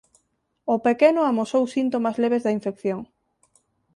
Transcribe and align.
O 0.73 0.75
pequeno 0.87 1.21
amosou 1.23 1.63
síntomas 1.75 2.19
leves 2.23 2.43
da 2.43 2.55
infección. 2.57 2.99